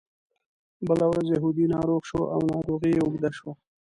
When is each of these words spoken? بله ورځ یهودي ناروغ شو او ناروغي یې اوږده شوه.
بله 0.87 1.05
ورځ 1.11 1.27
یهودي 1.35 1.65
ناروغ 1.75 2.01
شو 2.09 2.21
او 2.35 2.41
ناروغي 2.53 2.89
یې 2.95 3.01
اوږده 3.03 3.29
شوه. 3.37 3.53